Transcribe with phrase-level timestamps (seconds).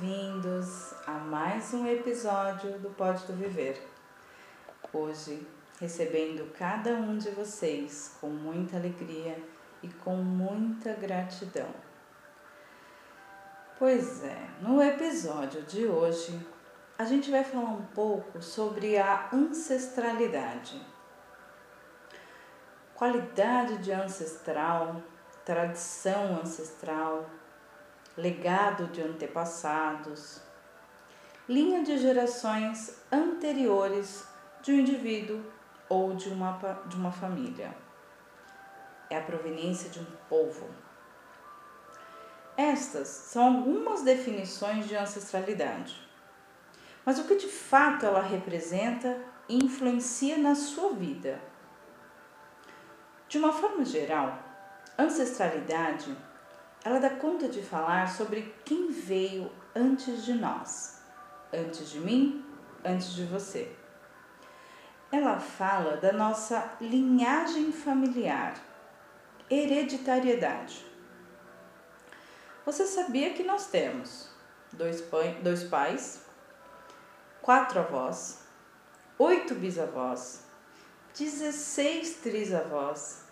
[0.00, 3.80] bem-vindos a mais um episódio do Pode do Viver.
[4.92, 5.46] Hoje,
[5.80, 9.38] recebendo cada um de vocês com muita alegria
[9.82, 11.70] e com muita gratidão.
[13.78, 16.38] Pois é, no episódio de hoje
[16.98, 20.84] a gente vai falar um pouco sobre a ancestralidade.
[22.94, 25.00] Qualidade de ancestral,
[25.44, 27.30] tradição ancestral,
[28.16, 30.40] legado de antepassados,
[31.48, 34.26] linha de gerações anteriores
[34.62, 35.44] de um indivíduo
[35.88, 37.76] ou de uma, de uma família.
[39.10, 40.66] É a proveniência de um povo.
[42.56, 46.00] Estas são algumas definições de ancestralidade.
[47.04, 49.16] Mas o que de fato ela representa
[49.48, 51.40] e influencia na sua vida?
[53.28, 54.38] De uma forma geral,
[54.98, 56.16] ancestralidade
[56.86, 61.02] ela dá conta de falar sobre quem veio antes de nós,
[61.52, 62.46] antes de mim,
[62.84, 63.74] antes de você.
[65.10, 68.54] Ela fala da nossa linhagem familiar,
[69.50, 70.86] hereditariedade.
[72.64, 74.30] Você sabia que nós temos
[74.72, 75.02] dois,
[75.42, 76.24] dois pais,
[77.42, 78.44] quatro avós,
[79.18, 80.44] oito bisavós,
[81.18, 83.24] 16 trisavós,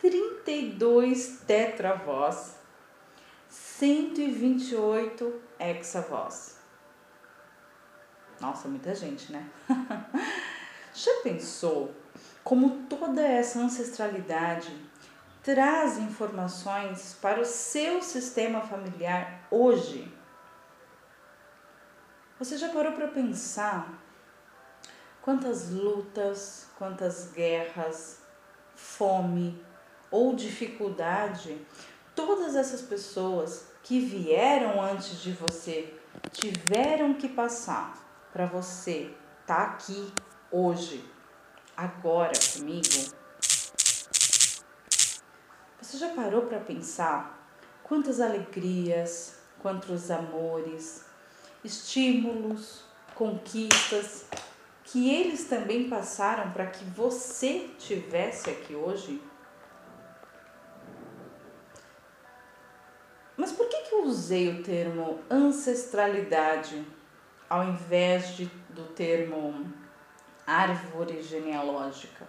[0.00, 2.55] 32 tetravós,
[3.78, 6.56] 128 exavós.
[8.40, 9.50] Nossa, muita gente, né?
[10.94, 11.94] Já pensou
[12.42, 14.74] como toda essa ancestralidade
[15.42, 20.10] traz informações para o seu sistema familiar hoje?
[22.38, 23.92] Você já parou para pensar
[25.20, 28.22] quantas lutas, quantas guerras,
[28.74, 29.62] fome
[30.10, 31.60] ou dificuldade
[32.16, 35.94] todas essas pessoas que vieram antes de você
[36.32, 37.94] tiveram que passar
[38.32, 40.12] para você estar tá aqui
[40.50, 41.04] hoje,
[41.76, 43.14] agora comigo?
[45.80, 47.48] Você já parou para pensar
[47.84, 51.04] quantas alegrias, quantos amores,
[51.62, 52.82] estímulos,
[53.14, 54.24] conquistas
[54.84, 59.20] que eles também passaram para que você tivesse aqui hoje?
[64.06, 66.84] Usei o termo ancestralidade
[67.48, 69.72] ao invés de, do termo
[70.46, 72.26] árvore genealógica?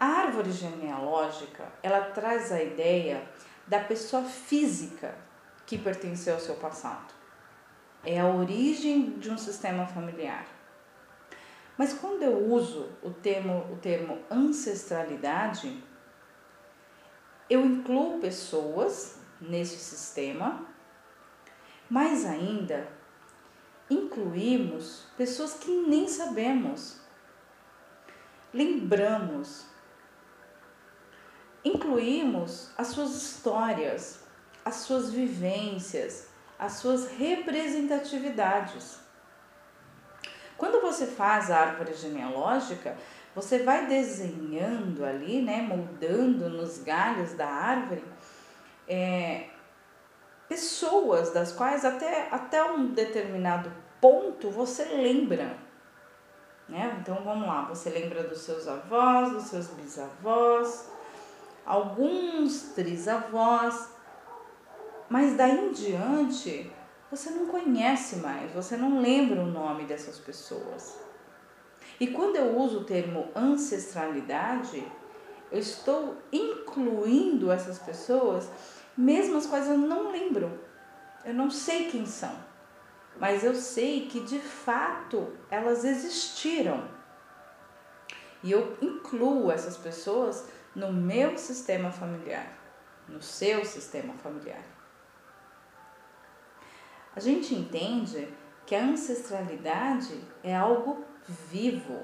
[0.00, 3.28] A árvore genealógica, ela traz a ideia
[3.66, 5.14] da pessoa física
[5.66, 7.18] que pertenceu ao seu passado
[8.04, 10.46] é a origem de um sistema familiar.
[11.76, 15.82] Mas quando eu uso o termo, o termo ancestralidade,
[17.48, 20.66] eu incluo pessoas nesse sistema,
[21.88, 22.88] mais ainda,
[23.90, 27.00] incluímos pessoas que nem sabemos,
[28.52, 29.66] lembramos,
[31.64, 34.24] incluímos as suas histórias,
[34.64, 36.28] as suas vivências,
[36.58, 38.98] as suas representatividades.
[40.56, 42.96] Quando você faz a árvore genealógica,
[43.34, 48.02] você vai desenhando ali, né, moldando nos galhos da árvore,
[48.88, 49.48] é,
[50.48, 55.56] pessoas das quais até, até um determinado ponto você lembra.
[56.68, 56.98] Né?
[57.00, 60.90] Então vamos lá, você lembra dos seus avós, dos seus bisavós,
[61.64, 63.90] alguns trisavós,
[65.08, 66.70] mas daí em diante,
[67.10, 70.98] você não conhece mais, você não lembra o nome dessas pessoas.
[71.98, 74.86] E quando eu uso o termo ancestralidade,
[75.50, 78.48] eu estou incluindo essas pessoas,
[78.98, 80.60] mesmo as quais eu não lembro.
[81.24, 82.34] Eu não sei quem são,
[83.16, 86.88] mas eu sei que de fato elas existiram.
[88.42, 92.52] E eu incluo essas pessoas no meu sistema familiar,
[93.08, 94.62] no seu sistema familiar.
[97.14, 98.32] A gente entende
[98.66, 102.00] que a ancestralidade é algo vivo,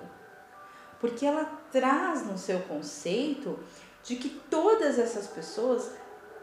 [1.00, 3.58] porque ela traz no seu conceito
[4.02, 5.92] de que todas essas pessoas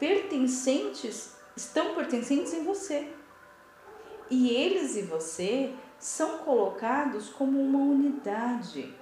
[0.02, 3.14] pertencentes estão pertencentes em você.
[4.32, 8.98] E eles e você são colocados como uma unidade.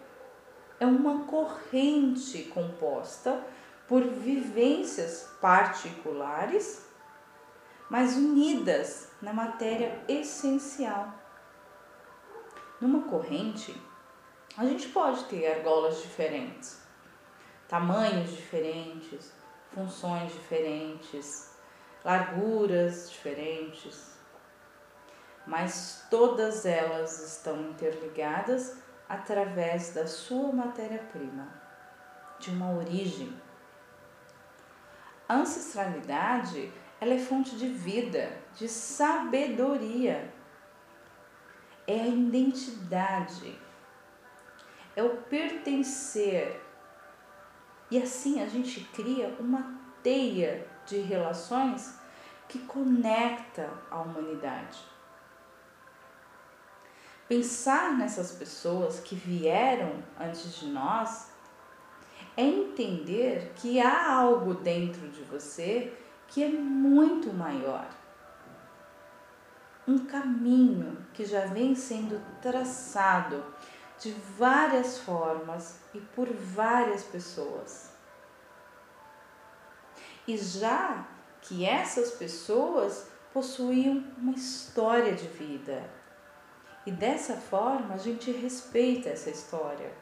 [0.77, 3.41] É uma corrente composta
[3.87, 6.89] por vivências particulares
[7.89, 11.11] mas unidas na matéria essencial.
[12.79, 13.75] Numa corrente,
[14.55, 16.83] a gente pode ter argolas diferentes,
[17.67, 19.33] tamanhos diferentes,
[19.79, 21.51] funções diferentes,
[22.03, 24.17] larguras diferentes,
[25.47, 28.77] mas todas elas estão interligadas
[29.07, 31.47] através da sua matéria-prima,
[32.39, 33.33] de uma origem.
[35.27, 40.33] A ancestralidade ela é fonte de vida, de sabedoria.
[41.87, 43.57] É a identidade,
[44.95, 46.68] é o pertencer.
[47.91, 51.97] E assim a gente cria uma teia de relações
[52.47, 54.79] que conecta a humanidade.
[57.27, 61.31] Pensar nessas pessoas que vieram antes de nós
[62.35, 65.93] é entender que há algo dentro de você
[66.27, 67.87] que é muito maior.
[69.87, 73.43] Um caminho que já vem sendo traçado
[73.99, 77.91] de várias formas e por várias pessoas.
[80.27, 81.05] E já
[81.41, 85.89] que essas pessoas possuíam uma história de vida,
[86.85, 89.93] e dessa forma a gente respeita essa história.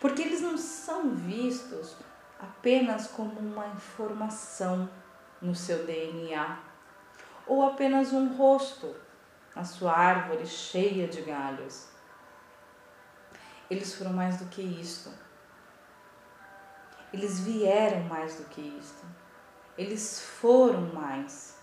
[0.00, 1.96] Porque eles não são vistos
[2.38, 4.88] apenas como uma informação
[5.40, 6.58] no seu DNA
[7.46, 8.94] ou apenas um rosto
[9.54, 11.89] na sua árvore cheia de galhos.
[13.70, 15.10] Eles foram mais do que isto.
[17.12, 19.06] Eles vieram mais do que isto.
[19.78, 21.56] Eles foram mais.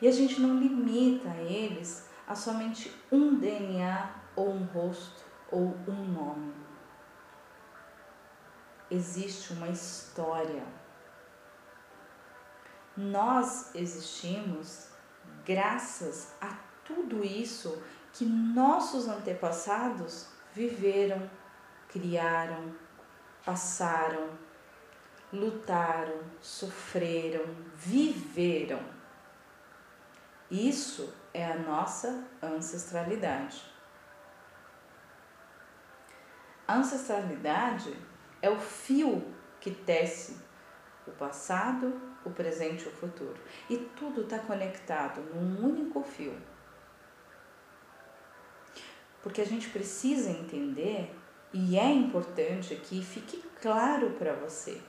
[0.00, 6.04] E a gente não limita eles a somente um DNA ou um rosto ou um
[6.04, 6.54] nome.
[8.90, 10.64] Existe uma história.
[12.96, 14.88] Nós existimos
[15.44, 17.82] graças a tudo isso
[18.12, 21.30] que nossos antepassados viveram,
[21.88, 22.74] criaram,
[23.44, 24.28] passaram,
[25.32, 27.44] lutaram, sofreram,
[27.76, 28.80] viveram.
[30.50, 33.62] Isso é a nossa ancestralidade.
[36.66, 37.96] A ancestralidade
[38.42, 40.36] é o fio que tece
[41.06, 43.40] o passado, o presente e o futuro.
[43.70, 46.36] E tudo está conectado num único fio.
[49.28, 51.14] Porque a gente precisa entender,
[51.52, 54.80] e é importante que fique claro para você.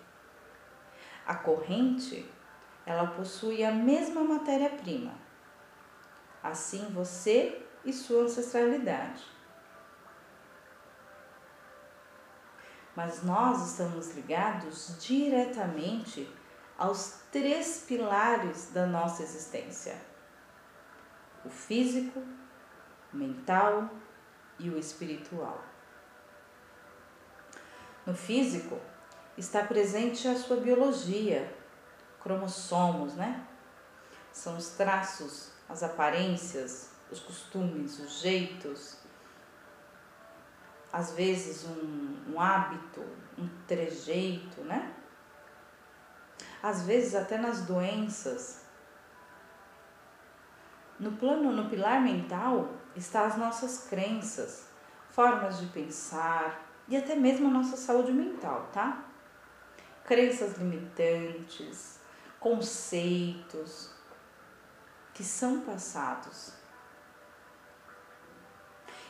[1.28, 2.26] A corrente,
[2.86, 5.12] ela possui a mesma matéria-prima,
[6.42, 9.26] assim você e sua ancestralidade.
[12.96, 16.34] Mas nós estamos ligados diretamente
[16.78, 19.98] aos três pilares da nossa existência:
[21.44, 22.24] o físico,
[23.14, 23.90] o mental
[24.60, 25.64] e o espiritual.
[28.06, 28.80] No físico
[29.38, 31.56] está presente a sua biologia,
[32.22, 33.46] cromossomos, né?
[34.32, 38.98] São os traços as aparências, os costumes, os jeitos,
[40.92, 43.06] às vezes um, um hábito,
[43.38, 44.96] um trejeito, né?
[46.62, 48.66] Às vezes até nas doenças.
[51.00, 54.66] No plano, no pilar mental, está as nossas crenças,
[55.10, 59.06] formas de pensar e até mesmo a nossa saúde mental, tá?
[60.06, 62.00] Crenças limitantes,
[62.40, 63.92] conceitos,
[65.14, 66.54] que são passados.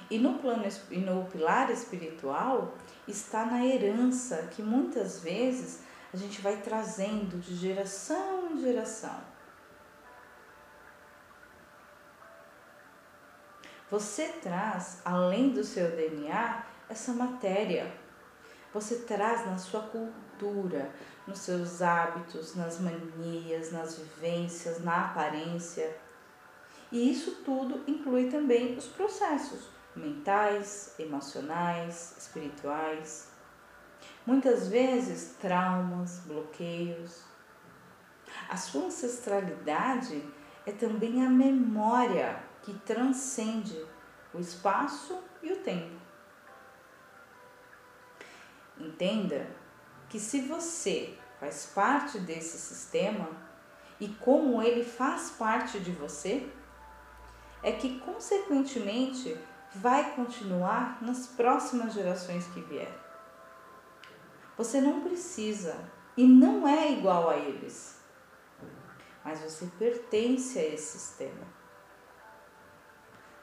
[0.09, 2.75] E no plano e no pilar espiritual
[3.07, 5.81] está na herança que muitas vezes
[6.11, 9.38] a gente vai trazendo de geração em geração.
[13.91, 17.91] Você traz, além do seu DNA, essa matéria.
[18.71, 20.91] Você traz na sua cultura,
[21.25, 25.97] nos seus hábitos, nas manias, nas vivências, na aparência.
[26.91, 33.31] E isso tudo inclui também os processos mentais, emocionais, espirituais.
[34.23, 37.23] Muitas vezes traumas, bloqueios.
[38.47, 40.23] A sua ancestralidade
[40.63, 43.85] é também a memória que transcende
[44.33, 45.99] o espaço e o tempo.
[48.77, 49.47] Entenda
[50.07, 53.29] que se você faz parte desse sistema
[53.99, 56.49] e como ele faz parte de você,
[57.61, 59.37] é que consequentemente
[59.75, 62.91] vai continuar nas próximas gerações que vier.
[64.57, 65.77] Você não precisa
[66.17, 67.99] e não é igual a eles,
[69.23, 71.58] mas você pertence a esse sistema.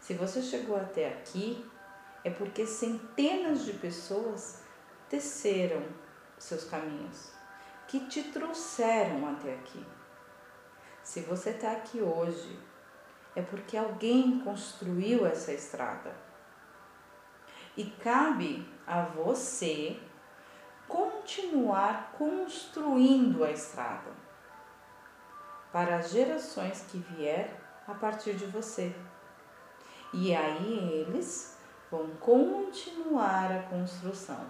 [0.06, 1.68] Se você chegou até aqui,
[2.22, 4.62] é porque centenas de pessoas
[5.08, 5.82] teceram
[6.38, 7.32] seus caminhos,
[7.88, 9.84] que te trouxeram até aqui.
[11.02, 12.56] Se você está aqui hoje,
[13.34, 16.14] é porque alguém construiu essa estrada.
[17.76, 19.98] E cabe a você
[20.86, 24.12] continuar construindo a estrada
[25.72, 28.94] para as gerações que vier a partir de você.
[30.18, 31.58] E aí eles
[31.90, 34.46] vão continuar a construção.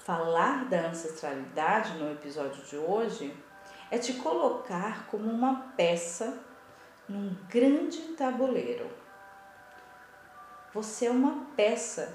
[0.00, 3.34] Falar da ancestralidade no episódio de hoje
[3.90, 6.38] é te colocar como uma peça
[7.08, 8.90] num grande tabuleiro.
[10.74, 12.14] Você é uma peça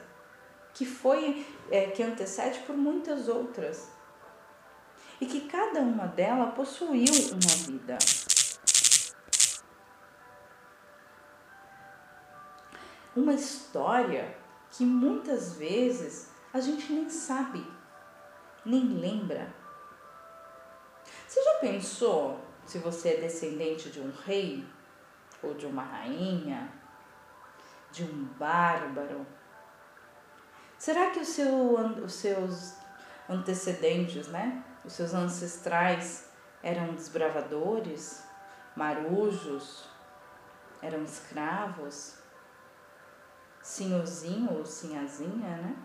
[0.72, 3.90] que foi é, que antecede por muitas outras
[5.20, 7.98] e que cada uma delas possuiu uma vida.
[13.16, 14.38] Uma história
[14.72, 17.66] que muitas vezes a gente nem sabe,
[18.66, 19.54] nem lembra.
[21.28, 24.66] Você já pensou se você é descendente de um rei
[25.44, 26.72] ou de uma rainha,
[27.92, 29.26] de um bárbaro?
[30.78, 32.76] Será que o seu, os seus
[33.30, 34.64] antecedentes, né?
[34.86, 36.30] Os seus ancestrais
[36.64, 38.24] eram desbravadores,
[38.76, 39.86] marujos,
[40.82, 42.21] eram escravos,
[43.62, 45.76] senhorzinho ou sinhazinha, né?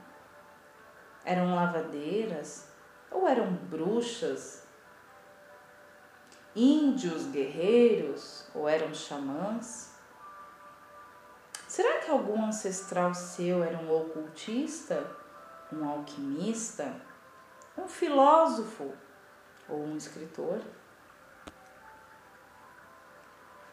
[1.24, 2.68] Eram lavadeiras
[3.10, 4.64] ou eram bruxas,
[6.54, 9.94] índios guerreiros ou eram xamãs?
[11.68, 15.04] Será que algum ancestral seu era um ocultista,
[15.72, 16.94] um alquimista,
[17.76, 18.94] um filósofo
[19.68, 20.62] ou um escritor?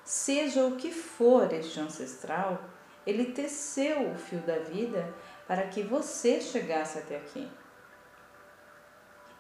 [0.04, 2.62] Seja o que for este ancestral,
[3.06, 5.14] ele teceu o fio da vida
[5.48, 7.50] para que você chegasse até aqui.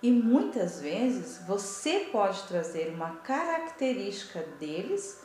[0.01, 5.24] E muitas vezes você pode trazer uma característica deles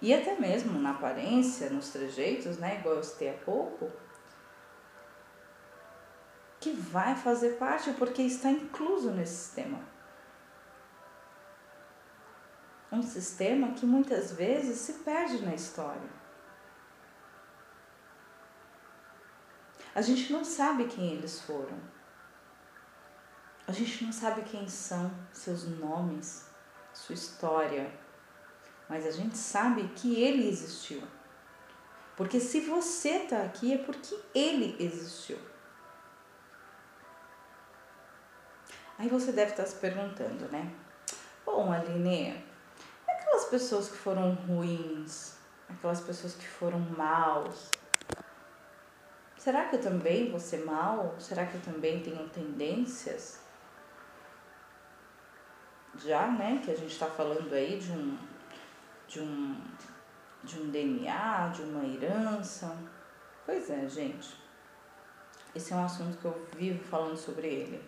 [0.00, 3.90] e até mesmo na aparência, nos trejeitos, né, igual eu citei há pouco,
[6.60, 9.80] que vai fazer parte porque está incluso nesse sistema.
[12.90, 16.17] Um sistema que muitas vezes se perde na história.
[19.98, 21.78] A gente não sabe quem eles foram.
[23.66, 26.46] A gente não sabe quem são, seus nomes,
[26.92, 27.90] sua história
[28.88, 31.02] mas a gente sabe que ele existiu.
[32.16, 35.38] Porque se você está aqui é porque ele existiu.
[38.98, 40.74] Aí você deve estar tá se perguntando, né?
[41.44, 42.44] Bom, Aline,
[43.06, 45.34] aquelas pessoas que foram ruins,
[45.68, 47.70] aquelas pessoas que foram maus,
[49.38, 51.14] será que eu também vou ser mal?
[51.18, 53.40] Será que eu também tenho tendências?
[55.96, 58.18] Já, né, que a gente está falando aí de um
[59.08, 59.56] de um,
[60.44, 62.76] de um DNA, de uma herança.
[63.44, 64.36] Pois é, gente.
[65.54, 67.82] Esse é um assunto que eu vivo falando sobre ele.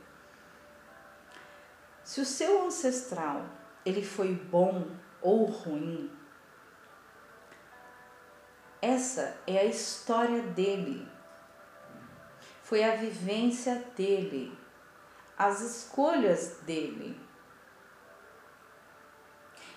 [2.02, 3.44] Se o seu ancestral
[3.84, 4.88] ele foi bom
[5.20, 6.10] ou ruim,
[8.80, 11.06] essa é a história dele.
[12.70, 14.56] Foi a vivência dele,
[15.36, 17.20] as escolhas dele.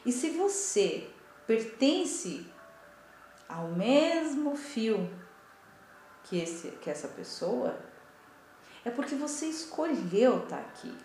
[0.06, 1.10] E se você
[1.48, 2.46] pertence
[3.50, 5.10] ao mesmo fio
[6.26, 7.80] que, esse, que essa pessoa,
[8.86, 10.96] é porque você escolheu estar tá aqui.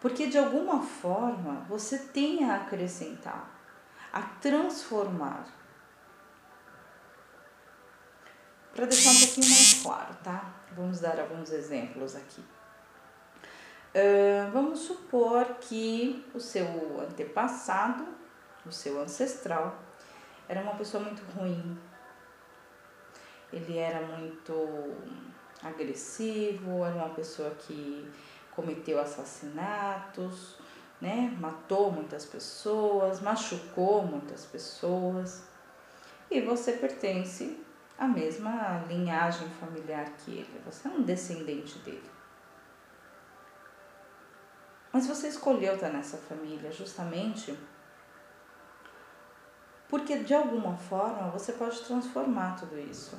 [0.00, 3.50] Porque de alguma forma você tem a acrescentar,
[4.12, 5.44] a transformar.
[8.74, 10.54] Para deixar um pouquinho mais claro, tá?
[10.74, 12.42] Vamos dar alguns exemplos aqui.
[13.94, 16.66] Uh, vamos supor que o seu
[17.00, 18.22] antepassado
[18.66, 19.76] o seu ancestral,
[20.48, 21.78] era uma pessoa muito ruim.
[23.52, 24.94] Ele era muito
[25.62, 28.10] agressivo, era uma pessoa que
[28.50, 30.56] cometeu assassinatos,
[31.00, 31.36] né?
[31.38, 35.42] Matou muitas pessoas, machucou muitas pessoas.
[36.30, 37.58] E você pertence
[38.02, 40.62] à mesma linhagem familiar que ele.
[40.66, 42.10] Você é um descendente dele.
[44.92, 47.56] Mas você escolheu estar nessa família justamente
[49.88, 53.16] porque de alguma forma você pode transformar tudo isso.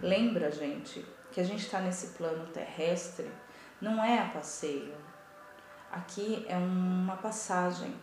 [0.00, 3.30] Lembra, gente, que a gente está nesse plano terrestre,
[3.80, 4.96] não é a passeio.
[5.92, 7.94] Aqui é uma passagem,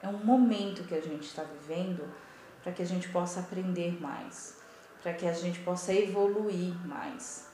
[0.00, 2.08] é um momento que a gente está vivendo
[2.62, 4.58] para que a gente possa aprender mais,
[5.02, 7.48] para que a gente possa evoluir mais.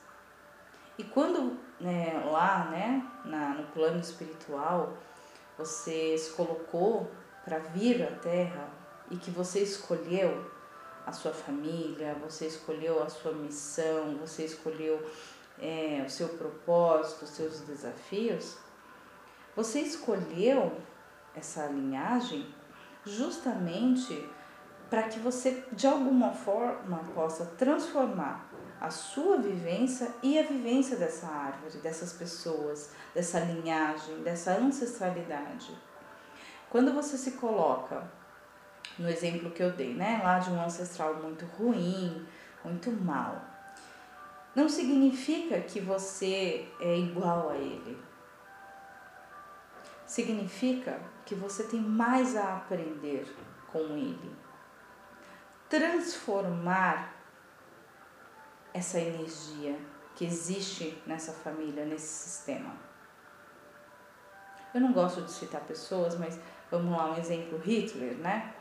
[0.97, 4.97] E quando né, lá, né, na, no plano espiritual,
[5.59, 7.11] você se colocou
[7.45, 8.69] para vir à Terra
[9.11, 10.51] e que você escolheu
[11.07, 15.05] a sua família, você escolheu a sua missão, você escolheu
[15.59, 18.57] é, o seu propósito, os seus desafios,
[19.55, 20.77] você escolheu
[21.35, 22.47] essa linhagem
[23.05, 24.29] justamente
[24.95, 28.49] para que você de alguma forma possa transformar
[28.81, 35.77] a sua vivência e a vivência dessa árvore, dessas pessoas, dessa linhagem, dessa ancestralidade.
[36.71, 38.09] Quando você se coloca
[38.97, 42.25] no exemplo que eu dei, né, lá de um ancestral muito ruim,
[42.65, 43.43] muito mal,
[44.55, 47.99] não significa que você é igual a ele.
[50.07, 53.27] Significa que você tem mais a aprender
[53.73, 54.44] com ele.
[55.69, 57.15] Transformar
[58.73, 59.79] essa energia
[60.15, 62.75] que existe nessa família, nesse sistema.
[64.75, 66.39] Eu não gosto de citar pessoas, mas
[66.71, 68.53] vamos lá, um exemplo, Hitler, né?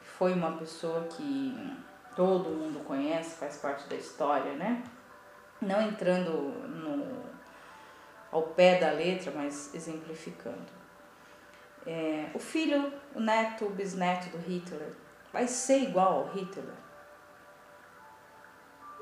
[0.00, 1.76] Foi uma pessoa que
[2.16, 4.82] todo mundo conhece, faz parte da história, né?
[5.60, 7.22] Não entrando no,
[8.32, 10.78] ao pé da letra, mas exemplificando.
[11.86, 14.92] É, o filho, o neto, o bisneto do Hitler
[15.32, 16.74] vai ser igual ao Hitler?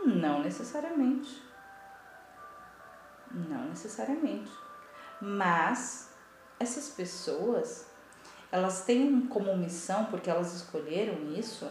[0.04, 1.42] Não necessariamente.
[3.30, 4.50] Não necessariamente.
[5.20, 6.10] Mas
[6.60, 7.86] essas pessoas,
[8.50, 11.70] elas têm como missão, porque elas escolheram isso,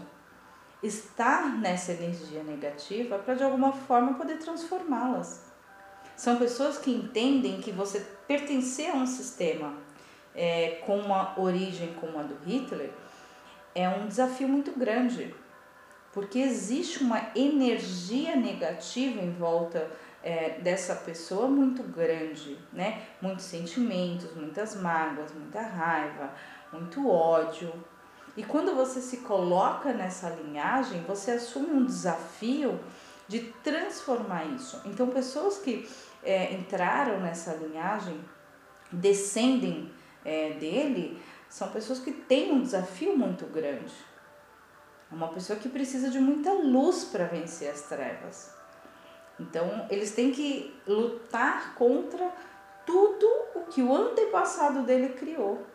[0.83, 5.43] estar nessa energia negativa para de alguma forma poder transformá-las.
[6.15, 9.73] São pessoas que entendem que você pertencer a um sistema
[10.33, 12.91] é, com uma origem como a do Hitler
[13.75, 15.35] é um desafio muito grande
[16.15, 19.91] porque existe uma energia negativa em volta
[20.23, 23.01] é, dessa pessoa muito grande, né?
[23.21, 26.33] Muitos sentimentos, muitas mágoas, muita raiva,
[26.71, 27.69] muito ódio.
[28.37, 32.79] E quando você se coloca nessa linhagem, você assume um desafio
[33.27, 34.81] de transformar isso.
[34.85, 35.85] Então, pessoas que
[36.23, 38.17] é, entraram nessa linhagem,
[38.89, 39.91] descendem
[40.23, 43.93] é, dele, são pessoas que têm um desafio muito grande.
[45.11, 48.53] É uma pessoa que precisa de muita luz para vencer as trevas.
[49.39, 52.31] Então, eles têm que lutar contra
[52.85, 55.65] tudo o que o antepassado dele criou.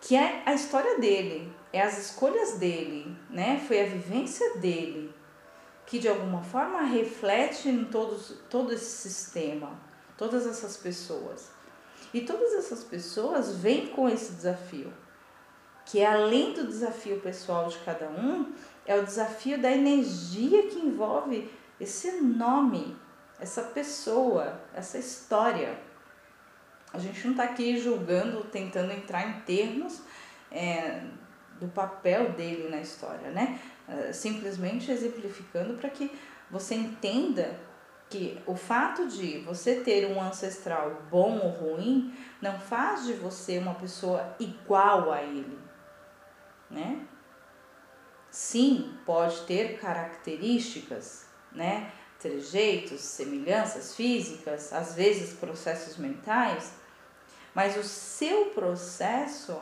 [0.00, 3.62] Que é a história dele, é as escolhas dele, né?
[3.66, 5.14] Foi a vivência dele
[5.86, 9.78] que de alguma forma reflete em todos, todo esse sistema,
[10.16, 11.51] todas essas pessoas.
[12.12, 14.92] E todas essas pessoas vêm com esse desafio
[15.84, 18.52] que é além do desafio pessoal de cada um,
[18.86, 22.96] é o desafio da energia que envolve esse nome,
[23.40, 25.78] essa pessoa, essa história.
[26.92, 30.02] A gente não está aqui julgando, tentando entrar em termos
[30.50, 31.02] é,
[31.58, 33.58] do papel dele na história, né?
[33.88, 36.10] É, simplesmente exemplificando para que
[36.50, 37.58] você entenda
[38.12, 43.58] que o fato de você ter um ancestral bom ou ruim não faz de você
[43.58, 45.62] uma pessoa igual a ele
[46.72, 47.06] né?
[48.30, 51.92] Sim, pode ter características, né?
[52.18, 56.72] Trejeitos, semelhanças físicas, às vezes processos mentais,
[57.54, 59.60] mas o seu processo,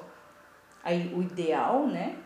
[0.85, 2.17] aí o ideal, né?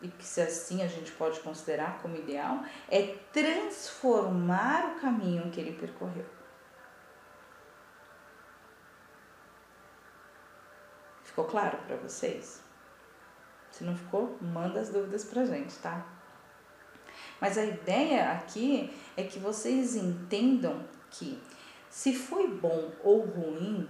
[0.00, 5.60] E que se assim a gente pode considerar como ideal, é transformar o caminho que
[5.60, 6.24] ele percorreu.
[11.24, 12.62] Ficou claro para vocês?
[13.70, 16.06] Se não ficou, manda as dúvidas pra gente, tá?
[17.40, 21.40] Mas a ideia aqui é que vocês entendam que
[21.90, 23.88] se foi bom ou ruim,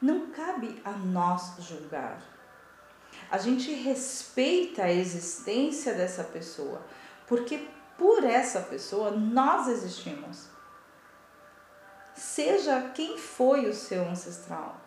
[0.00, 2.20] não cabe a nós julgar.
[3.32, 6.82] A gente respeita a existência dessa pessoa,
[7.26, 7.66] porque
[7.98, 10.48] por essa pessoa nós existimos.
[12.14, 14.82] Seja quem foi o seu ancestral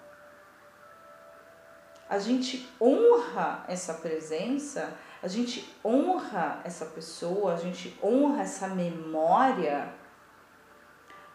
[2.07, 9.91] a gente honra essa presença, a gente honra essa pessoa, a gente honra essa memória,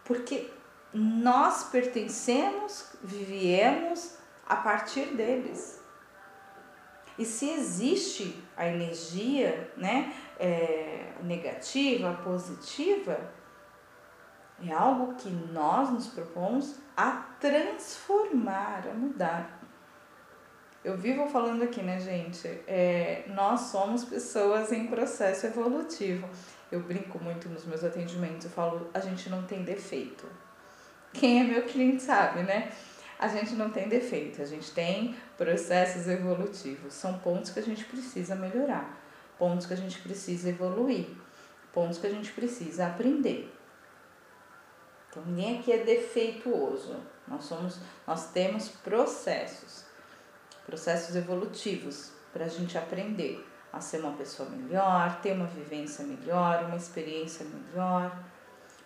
[0.05, 0.51] porque
[0.95, 4.15] nós pertencemos, viemos
[4.47, 5.80] a partir deles.
[7.21, 13.21] E se existe a energia né, é, negativa, positiva,
[14.67, 19.61] é algo que nós nos propomos a transformar, a mudar.
[20.83, 22.49] eu vivo falando aqui, né, gente?
[22.67, 26.27] É, nós somos pessoas em processo evolutivo.
[26.73, 30.27] Eu brinco muito nos meus atendimentos, eu falo, a gente não tem defeito.
[31.13, 32.73] Quem é meu cliente sabe, né?
[33.21, 36.95] A gente não tem defeito, a gente tem processos evolutivos.
[36.95, 38.99] São pontos que a gente precisa melhorar,
[39.39, 41.07] pontos que a gente precisa evoluir,
[41.71, 43.55] pontos que a gente precisa aprender.
[45.11, 46.97] Então, ninguém aqui é defeituoso.
[47.29, 49.85] Nós somos, nós temos processos,
[50.65, 56.65] processos evolutivos para a gente aprender a ser uma pessoa melhor, ter uma vivência melhor,
[56.65, 58.19] uma experiência melhor,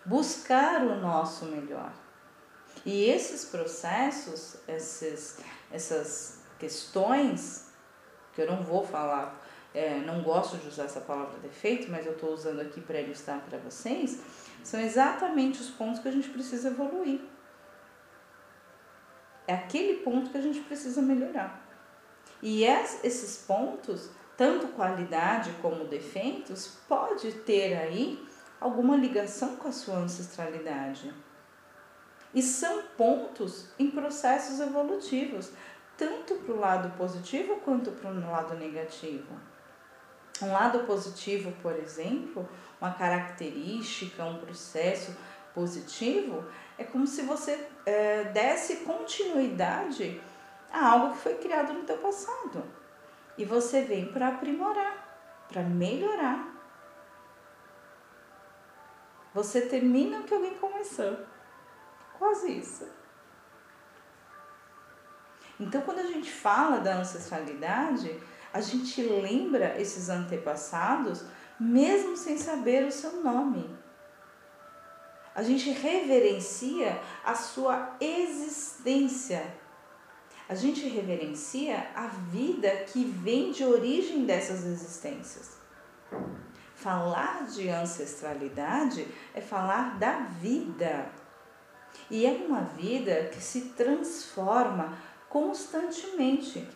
[0.03, 1.93] buscar o nosso melhor.
[2.85, 5.39] E esses processos, esses,
[5.71, 7.69] essas questões,
[8.33, 9.41] que eu não vou falar,
[9.73, 13.41] é, não gosto de usar essa palavra defeito, mas eu estou usando aqui para ilustrar
[13.41, 14.21] para vocês,
[14.63, 17.21] são exatamente os pontos que a gente precisa evoluir.
[19.47, 21.61] É aquele ponto que a gente precisa melhorar.
[22.41, 28.23] E esses pontos, tanto qualidade como defeitos, pode ter aí
[28.59, 31.13] alguma ligação com a sua ancestralidade.
[32.35, 35.51] E são pontos em processos evolutivos,
[35.97, 39.33] tanto para o lado positivo quanto para o lado negativo.
[40.41, 42.47] Um lado positivo, por exemplo,
[42.81, 45.15] uma característica, um processo
[45.53, 46.43] positivo,
[46.77, 50.21] é como se você é, desse continuidade
[50.73, 52.65] a algo que foi criado no teu passado.
[53.37, 56.53] E você vem para aprimorar, para melhorar.
[59.33, 61.17] Você termina o que alguém começou.
[62.17, 62.87] Quase isso.
[65.59, 68.19] Então, quando a gente fala da ancestralidade,
[68.53, 71.23] a gente lembra esses antepassados
[71.59, 73.69] mesmo sem saber o seu nome.
[75.33, 79.45] A gente reverencia a sua existência.
[80.47, 85.57] A gente reverencia a vida que vem de origem dessas existências.
[86.75, 91.11] Falar de ancestralidade é falar da vida.
[92.09, 94.97] E é uma vida que se transforma
[95.29, 96.67] constantemente.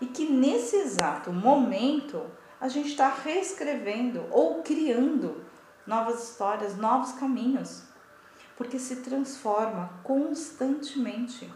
[0.00, 2.24] E que nesse exato momento
[2.60, 5.44] a gente está reescrevendo ou criando
[5.86, 7.82] novas histórias, novos caminhos,
[8.56, 11.50] porque se transforma constantemente.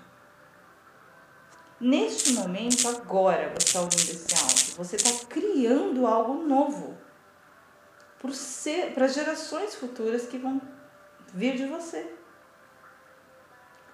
[1.79, 6.97] Neste momento, agora, você está ouvindo esse áudio, você está criando algo novo
[8.95, 10.63] para gerações futuras que vão
[11.35, 12.24] vir de você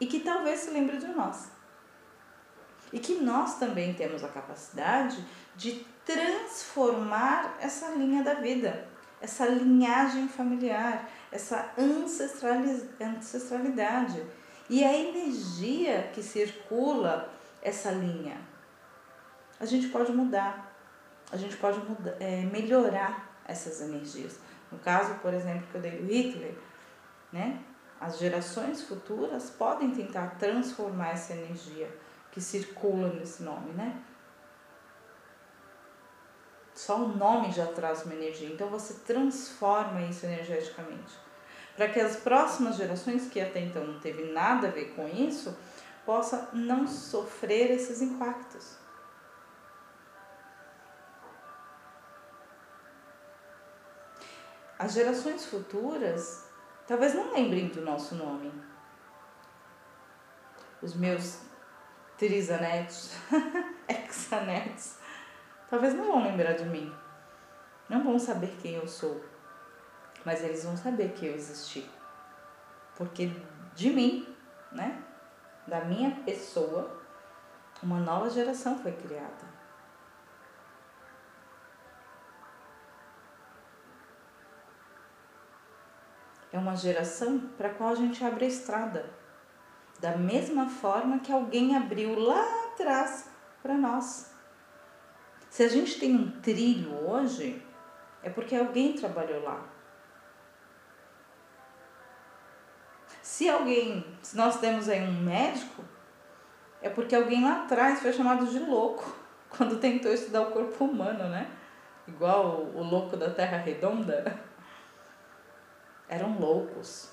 [0.01, 1.51] e que talvez se lembre de nós.
[2.93, 8.89] E que nós também temos a capacidade de transformar essa linha da vida,
[9.21, 14.27] essa linhagem familiar, essa ancestralidade
[14.69, 17.33] e a energia que circula
[17.63, 18.41] essa linha.
[19.61, 20.75] A gente pode mudar,
[21.31, 24.39] a gente pode mudar, é, melhorar essas energias.
[24.73, 26.55] No caso, por exemplo, que eu dei do Hitler,
[27.33, 27.61] né?
[28.01, 31.95] As gerações futuras podem tentar transformar essa energia
[32.33, 34.03] que circula nesse nome, né?
[36.75, 41.13] Só o nome já traz uma energia, então você transforma isso energeticamente.
[41.77, 45.55] Para que as próximas gerações, que até então não teve nada a ver com isso,
[46.07, 48.79] possa não sofrer esses impactos.
[54.79, 56.50] As gerações futuras
[56.91, 58.53] talvez não lembrem do nosso nome.
[60.83, 61.43] Os meus
[62.19, 63.13] trisanetos,
[63.89, 64.97] exanetos,
[65.71, 66.93] talvez não vão lembrar de mim.
[67.89, 69.25] Não vão saber quem eu sou.
[70.25, 71.89] Mas eles vão saber que eu existi.
[72.97, 73.31] Porque
[73.77, 74.37] de mim,
[74.73, 75.01] né?
[75.69, 77.01] Da minha pessoa,
[77.81, 79.50] uma nova geração foi criada.
[86.53, 89.21] É uma geração para a qual a gente abre a estrada
[90.01, 93.29] da mesma forma que alguém abriu lá atrás
[93.63, 94.35] para nós.
[95.51, 97.63] Se a gente tem um trilho hoje,
[98.23, 99.63] é porque alguém trabalhou lá.
[103.21, 105.85] Se alguém, se nós temos aí um médico,
[106.81, 109.15] é porque alguém lá atrás foi chamado de louco
[109.51, 111.51] quando tentou estudar o corpo humano, né?
[112.09, 114.50] Igual o, o louco da Terra Redonda.
[116.11, 117.09] Eram loucos.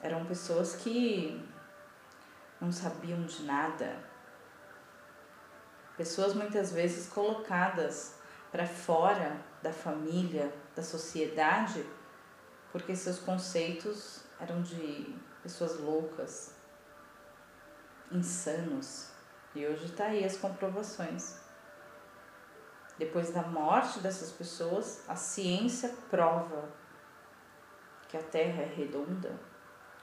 [0.00, 1.44] Eram pessoas que
[2.60, 3.98] não sabiam de nada.
[5.96, 8.14] Pessoas muitas vezes colocadas
[8.52, 11.84] para fora da família, da sociedade,
[12.70, 16.54] porque seus conceitos eram de pessoas loucas,
[18.12, 19.10] insanos,
[19.56, 21.40] E hoje está aí as comprovações.
[22.96, 26.68] Depois da morte dessas pessoas, a ciência prova
[28.08, 29.38] que a Terra é redonda,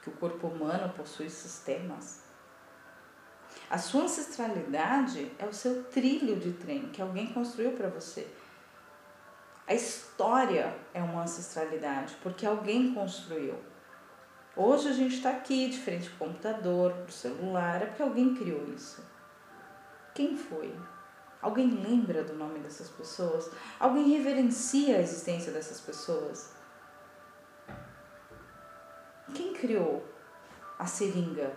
[0.00, 2.22] que o corpo humano possui sistemas.
[3.68, 8.28] A sua ancestralidade é o seu trilho de trem que alguém construiu para você.
[9.66, 13.56] A história é uma ancestralidade porque alguém construiu.
[14.54, 18.34] Hoje a gente está aqui de frente ao computador, para o celular, é porque alguém
[18.34, 19.04] criou isso.
[20.14, 20.74] Quem foi?
[21.42, 23.50] Alguém lembra do nome dessas pessoas?
[23.78, 26.55] Alguém reverencia a existência dessas pessoas?
[29.34, 30.04] Quem criou
[30.78, 31.56] a seringa?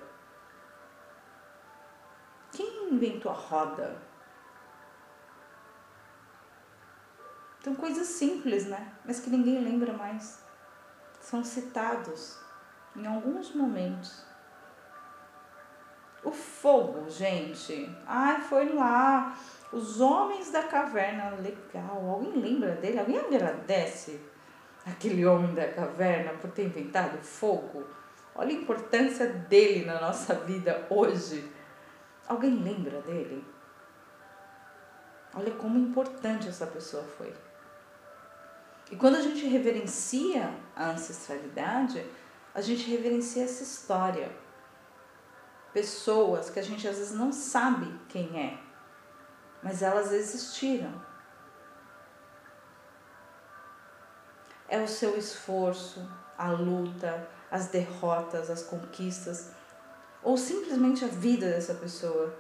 [2.52, 3.96] Quem inventou a roda?
[7.64, 8.94] São coisas simples, né?
[9.06, 10.44] Mas que ninguém lembra mais.
[11.20, 12.40] São citados
[12.96, 14.26] em alguns momentos.
[16.24, 17.96] O fogo, gente.
[18.06, 19.38] Ai, foi lá.
[19.72, 21.36] Os homens da caverna.
[21.36, 22.10] Legal.
[22.10, 23.00] Alguém lembra dele?
[23.00, 24.20] Alguém agradece
[24.86, 27.86] aquele homem da caverna por ter inventado fogo?
[28.36, 31.52] Olha a importância dele na nossa vida hoje.
[32.28, 33.44] Alguém lembra dele?
[35.34, 37.34] Olha como importante essa pessoa foi.
[38.92, 42.04] E quando a gente reverencia a ancestralidade,
[42.54, 44.32] a gente reverencia essa história.
[45.72, 48.58] Pessoas que a gente às vezes não sabe quem é,
[49.62, 51.09] mas elas existiram.
[54.70, 59.52] É o seu esforço, a luta, as derrotas, as conquistas,
[60.24, 62.34] ou simplesmente a vida dessa pessoa,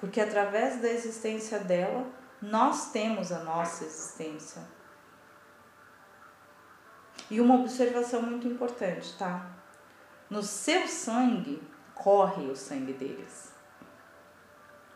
[0.00, 2.06] porque através da existência dela,
[2.40, 4.62] nós temos a nossa existência.
[7.30, 9.50] E uma observação muito importante, tá?
[10.30, 11.62] No seu sangue
[11.94, 13.52] corre o sangue deles.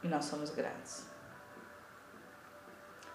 [0.03, 1.05] E nós somos gratos.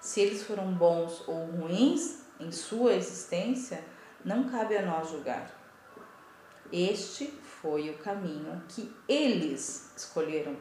[0.01, 3.84] Se eles foram bons ou ruins em sua existência,
[4.24, 5.50] não cabe a nós julgar.
[6.71, 10.58] Este foi o caminho que eles escolheram,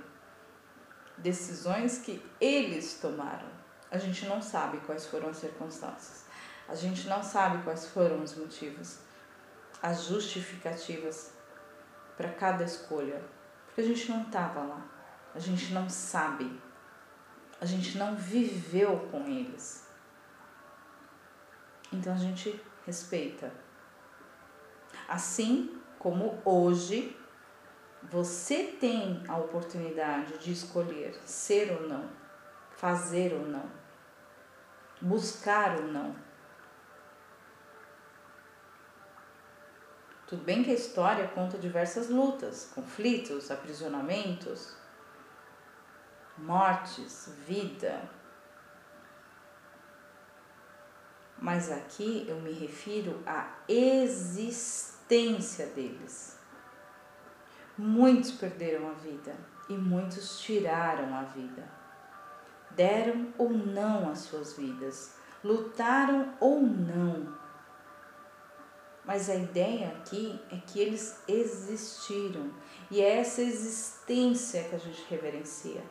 [1.19, 3.49] decisões que eles tomaram.
[3.91, 6.25] A gente não sabe quais foram as circunstâncias,
[6.69, 8.99] a gente não sabe quais foram os motivos,
[9.83, 11.33] as justificativas
[12.17, 13.23] para cada escolha,
[13.67, 14.83] porque a gente não estava lá,
[15.35, 16.61] a gente não sabe,
[17.61, 19.84] a gente não viveu com eles.
[21.92, 23.53] Então a gente respeita.
[25.09, 27.16] Assim como hoje
[28.03, 32.09] você tem a oportunidade de escolher ser ou não,
[32.77, 33.70] fazer ou não,
[35.01, 36.14] buscar ou não.
[40.27, 44.75] Tudo bem que a história conta diversas lutas, conflitos, aprisionamentos,
[46.37, 48.03] mortes, vida.
[51.44, 56.38] Mas aqui eu me refiro à existência deles.
[57.76, 59.37] Muitos perderam a vida
[59.68, 61.70] e muitos tiraram a vida.
[62.70, 67.44] Deram ou não as suas vidas, lutaram ou não
[69.04, 72.50] mas a ideia aqui é que eles existiram
[72.90, 75.85] e é essa existência que a gente reverencia.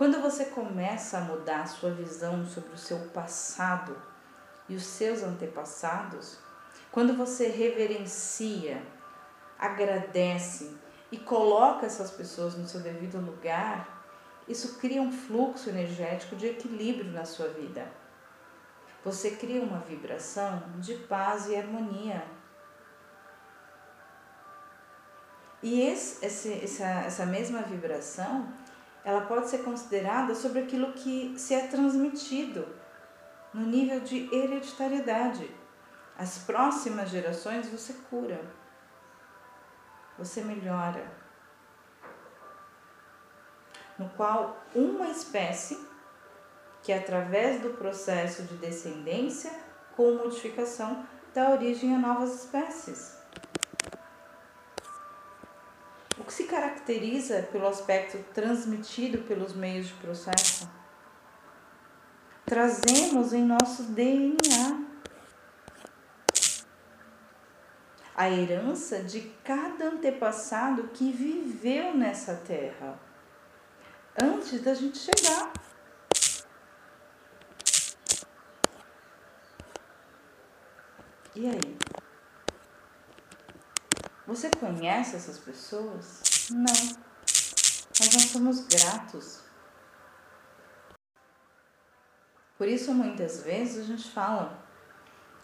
[0.00, 3.94] Quando você começa a mudar a sua visão sobre o seu passado
[4.66, 6.38] e os seus antepassados,
[6.90, 8.82] quando você reverencia,
[9.58, 10.74] agradece
[11.12, 14.02] e coloca essas pessoas no seu devido lugar,
[14.48, 18.00] isso cria um fluxo energético de equilíbrio na sua vida
[19.04, 22.22] você cria uma vibração de paz e harmonia.
[25.62, 28.52] E esse, essa, essa mesma vibração,
[29.04, 32.66] ela pode ser considerada sobre aquilo que se é transmitido
[33.52, 35.50] no nível de hereditariedade.
[36.16, 38.40] As próximas gerações você cura,
[40.18, 41.10] você melhora.
[43.98, 45.78] No qual uma espécie
[46.82, 49.50] que através do processo de descendência
[49.96, 53.19] com modificação dá origem a novas espécies.
[56.30, 60.70] Que se caracteriza pelo aspecto transmitido pelos meios de processo?
[62.46, 64.86] Trazemos em nosso DNA
[68.14, 72.96] a herança de cada antepassado que viveu nessa terra
[74.22, 75.52] antes da gente chegar.
[81.34, 81.99] E aí?
[84.30, 86.50] Você conhece essas pessoas?
[86.52, 86.62] Não.
[86.62, 89.40] mas nós somos gratos.
[92.56, 94.56] Por isso, muitas vezes a gente fala,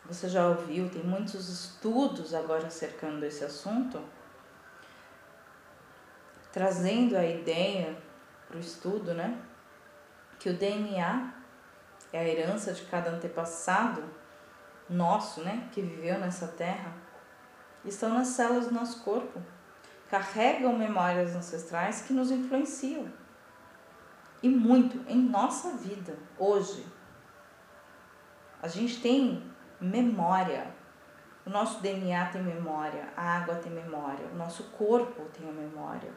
[0.05, 4.01] você já ouviu, tem muitos estudos agora cercando esse assunto,
[6.53, 8.01] trazendo a ideia
[8.46, 9.42] para o estudo, né?
[10.38, 11.35] Que o DNA
[12.12, 14.05] é a herança de cada antepassado
[14.88, 15.68] nosso, né?
[15.72, 17.06] Que viveu nessa terra,
[17.90, 19.40] estão nas células do nosso corpo.
[20.09, 23.12] Carregam memórias ancestrais que nos influenciam.
[24.42, 26.87] E muito em nossa vida, hoje.
[28.62, 30.75] A gente tem memória.
[31.44, 36.12] O nosso DNA tem memória, a água tem memória, o nosso corpo tem a memória.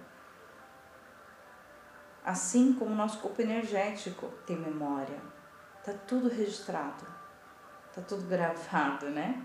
[2.26, 5.20] Assim como o nosso corpo energético tem memória.
[5.84, 7.06] Tá tudo registrado.
[7.94, 9.44] Tá tudo gravado, né?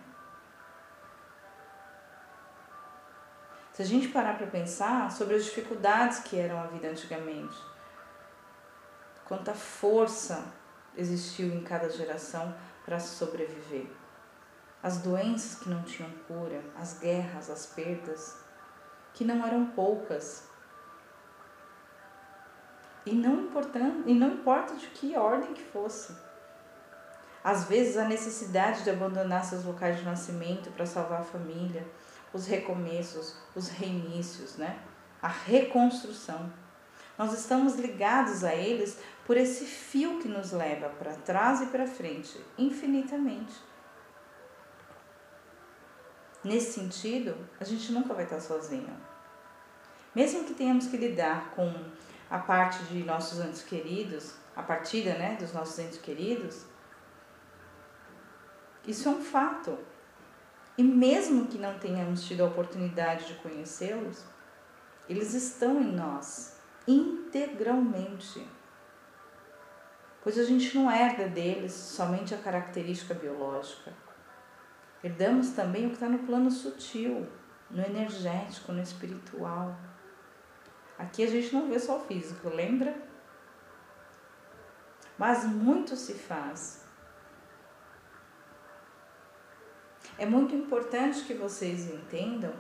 [3.75, 7.59] Se a gente parar para pensar sobre as dificuldades que eram a vida antigamente,
[9.25, 10.45] quanta força
[10.97, 13.89] existiu em cada geração para sobreviver.
[14.81, 18.37] As doenças que não tinham cura, as guerras, as perdas,
[19.13, 20.49] que não eram poucas.
[23.05, 26.15] E não, importando, e não importa de que ordem que fosse.
[27.43, 31.85] Às vezes a necessidade de abandonar seus locais de nascimento para salvar a família,
[32.35, 34.79] os recomeços, os reinícios, né?
[35.23, 36.53] A reconstrução.
[37.17, 41.87] Nós estamos ligados a eles por esse fio que nos leva para trás e para
[41.87, 43.55] frente, infinitamente.
[46.43, 48.95] Nesse sentido, a gente nunca vai estar sozinho.
[50.13, 51.73] Mesmo que tenhamos que lidar com
[52.29, 56.67] a parte de nossos entes queridos, a partida né, dos nossos entes queridos,
[58.87, 59.79] isso é um fato.
[60.77, 64.25] E mesmo que não tenhamos tido a oportunidade de conhecê-los,
[65.09, 68.47] eles estão em nós integralmente
[70.25, 73.93] pois a gente não herda deles somente a característica biológica.
[75.03, 77.29] Herdamos também o que está no plano sutil,
[77.71, 79.79] no energético, no espiritual.
[80.99, 82.97] Aqui a gente não vê só o físico, lembra?
[85.19, 86.84] Mas muito se faz.
[90.19, 92.53] É muito importante que vocês entendam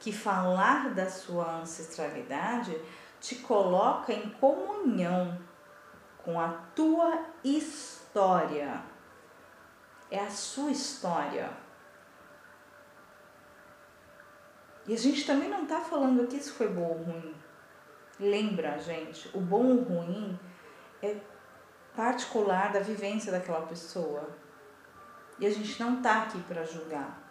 [0.00, 2.76] que falar da sua ancestralidade
[3.20, 5.38] te coloca em comunhão
[6.18, 8.82] com a tua história.
[10.10, 11.50] É a sua história.
[14.86, 17.34] E a gente também não está falando aqui se foi bom ou ruim.
[18.18, 20.38] Lembra, gente, o bom ou ruim
[21.02, 21.16] é
[21.94, 24.28] particular da vivência daquela pessoa.
[25.38, 27.22] E a gente não está aqui para julgar.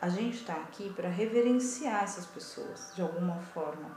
[0.00, 3.96] A gente está aqui para reverenciar essas pessoas de alguma forma,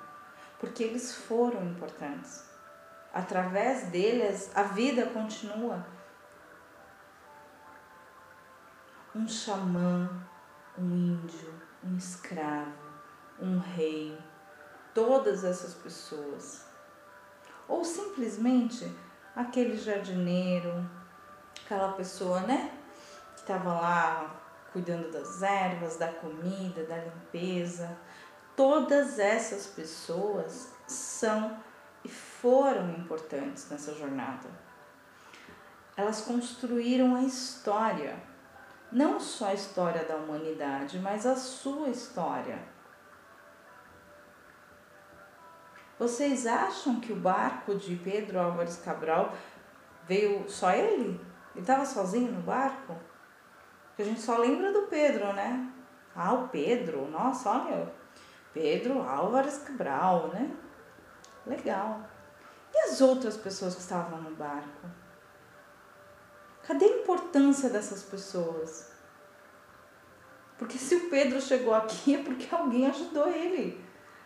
[0.59, 2.55] porque eles foram importantes
[3.15, 5.87] através deles a vida continua.
[9.15, 10.09] Um xamã,
[10.77, 12.73] um índio, um escravo,
[13.39, 14.21] um rei,
[14.93, 16.67] todas essas pessoas.
[17.69, 18.85] Ou simplesmente
[19.33, 20.85] aquele jardineiro,
[21.65, 22.71] aquela pessoa, né,
[23.33, 24.35] que estava lá
[24.71, 27.97] cuidando das ervas, da comida, da limpeza.
[28.55, 31.57] Todas essas pessoas são
[32.03, 34.47] e foram importantes nessa jornada.
[35.97, 38.15] Elas construíram a história,
[38.91, 42.59] não só a história da humanidade, mas a sua história.
[45.97, 49.33] Vocês acham que o barco de Pedro Álvares Cabral
[50.05, 51.19] veio só ele?
[51.55, 52.95] Ele estava sozinho no barco?
[53.87, 55.71] Porque a gente só lembra do Pedro, né?
[56.13, 57.93] Ah, o Pedro, nossa, olha,
[58.53, 60.51] Pedro Álvares Cabral, né?
[61.47, 62.01] Legal.
[62.73, 64.89] E as outras pessoas que estavam no barco?
[66.67, 68.91] Cadê a importância dessas pessoas?
[70.57, 73.81] Porque se o Pedro chegou aqui é porque alguém ajudou ele.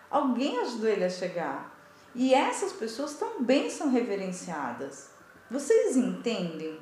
[0.10, 1.76] Alguém ajudou ele a chegar.
[2.16, 5.12] E essas pessoas também são reverenciadas.
[5.50, 6.80] Vocês entendem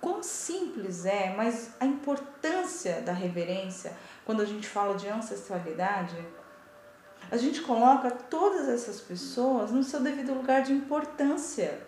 [0.00, 6.16] quão simples é, mas a importância da reverência quando a gente fala de ancestralidade?
[7.30, 11.80] a gente coloca todas essas pessoas no seu devido lugar de importância,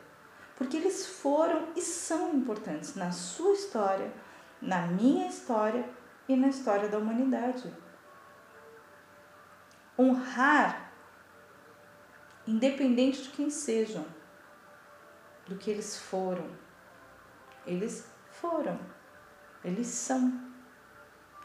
[0.57, 4.13] porque eles foram e são importantes na sua história,
[4.61, 5.85] na minha história
[6.29, 7.73] e na história da humanidade.
[9.99, 10.93] Honrar,
[12.47, 14.05] independente de quem sejam,
[15.47, 16.47] do que eles foram.
[17.67, 18.79] Eles foram,
[19.65, 20.33] eles são,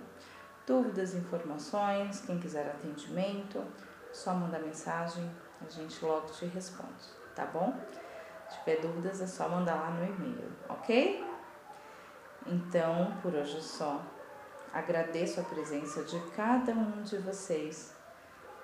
[0.65, 3.63] Dúvidas, informações, quem quiser atendimento,
[4.11, 5.29] só manda mensagem
[5.61, 7.73] a gente logo te responde, tá bom?
[8.49, 11.25] Se tiver dúvidas é só mandar lá no e-mail, ok?
[12.45, 14.01] Então, por hoje é só.
[14.73, 17.95] Agradeço a presença de cada um de vocês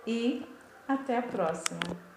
[0.06, 0.46] e
[0.88, 2.11] até a próxima!